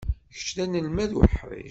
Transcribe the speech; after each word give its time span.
Kečč 0.35 0.49
d 0.57 0.59
anelmad 0.63 1.11
uḥric. 1.19 1.59